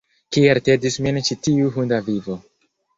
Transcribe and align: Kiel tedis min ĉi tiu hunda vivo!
Kiel 0.37 0.59
tedis 0.69 0.97
min 1.09 1.21
ĉi 1.29 1.39
tiu 1.49 1.71
hunda 1.79 2.05
vivo! 2.13 2.43